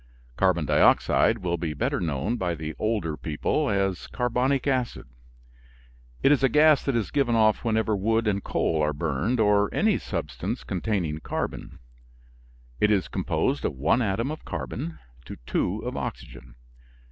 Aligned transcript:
Carbon 0.35 0.65
dioxide 0.65 1.37
will 1.43 1.57
be 1.57 1.75
better 1.75 1.99
known 2.01 2.35
by 2.35 2.55
the 2.55 2.73
older 2.79 3.15
people 3.15 3.69
as 3.69 4.07
carbonic 4.07 4.65
acid. 4.65 5.05
It 6.23 6.31
is 6.31 6.41
a 6.41 6.49
gas 6.49 6.81
that 6.85 6.95
is 6.95 7.11
given 7.11 7.35
off 7.35 7.63
whenever 7.63 7.95
wood 7.95 8.25
and 8.27 8.43
coal 8.43 8.81
are 8.83 8.93
burned, 8.93 9.39
or 9.39 9.71
any 9.71 9.99
substance 9.99 10.63
containing 10.63 11.19
carbon. 11.19 11.77
It 12.79 12.89
is 12.89 13.07
composed 13.07 13.63
of 13.63 13.75
one 13.75 14.01
atom 14.01 14.31
of 14.31 14.43
carbon 14.43 14.97
to 15.25 15.35
two 15.45 15.81
of 15.85 15.95
oxygen. 15.95 16.55